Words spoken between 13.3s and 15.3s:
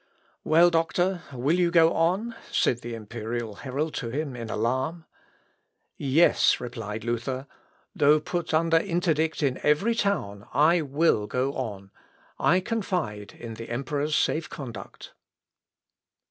in the emperor's safe conduct."